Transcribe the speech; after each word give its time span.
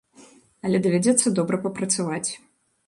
Але 0.69 0.81
давядзецца 0.85 1.35
добра 1.41 1.63
папрацаваць. 1.67 2.29